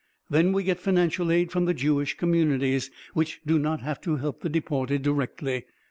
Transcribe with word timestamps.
Then 0.31 0.51
we 0.51 0.63
get 0.63 0.79
financial 0.79 1.31
aid 1.31 1.51
from 1.51 1.65
the 1.65 1.75
Jewish 1.75 2.17
communities, 2.17 2.89
which 3.13 3.39
do 3.45 3.59
not 3.59 3.81
have 3.81 4.01
to 4.01 4.15
help 4.15 4.41
the 4.41 4.49
deported 4.49 5.03
directly. 5.03 5.65